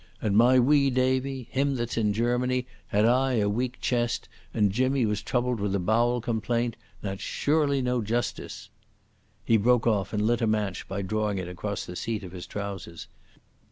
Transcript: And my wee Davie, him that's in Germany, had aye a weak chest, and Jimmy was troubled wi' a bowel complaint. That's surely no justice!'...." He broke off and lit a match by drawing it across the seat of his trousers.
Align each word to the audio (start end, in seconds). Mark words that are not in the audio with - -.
And 0.19 0.35
my 0.35 0.57
wee 0.57 0.89
Davie, 0.89 1.47
him 1.51 1.75
that's 1.75 1.95
in 1.95 2.11
Germany, 2.11 2.65
had 2.87 3.05
aye 3.05 3.33
a 3.33 3.47
weak 3.47 3.79
chest, 3.81 4.27
and 4.51 4.71
Jimmy 4.71 5.05
was 5.05 5.21
troubled 5.21 5.59
wi' 5.59 5.75
a 5.75 5.77
bowel 5.77 6.21
complaint. 6.21 6.75
That's 7.03 7.21
surely 7.21 7.83
no 7.83 8.01
justice!'...." 8.01 8.71
He 9.45 9.57
broke 9.57 9.85
off 9.85 10.11
and 10.11 10.25
lit 10.25 10.41
a 10.41 10.47
match 10.47 10.87
by 10.87 11.03
drawing 11.03 11.37
it 11.37 11.47
across 11.47 11.85
the 11.85 11.95
seat 11.95 12.23
of 12.23 12.31
his 12.31 12.47
trousers. 12.47 13.09